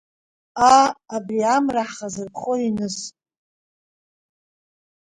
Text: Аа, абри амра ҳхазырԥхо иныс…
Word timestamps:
Аа, 0.69 0.85
абри 1.15 1.39
амра 1.55 1.83
ҳхазырԥхо 1.89 2.53
иныс… 2.67 2.97